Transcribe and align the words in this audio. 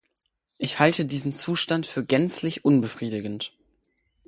Ich 0.57 0.79
halte 0.79 1.05
diesen 1.05 1.31
Zustand 1.31 1.85
für 1.85 2.03
gänzlich 2.03 2.65
unbefriedigend. 2.65 3.53